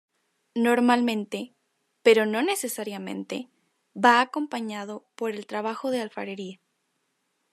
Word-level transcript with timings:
Normalmente, 0.67 1.39
pero 2.01 2.25
no 2.25 2.41
necesariamente, 2.41 3.49
va 3.95 4.19
acompañado 4.19 5.05
por 5.15 5.29
el 5.29 5.45
trabajo 5.45 5.91
de 5.91 6.01
alfarería. 6.01 6.59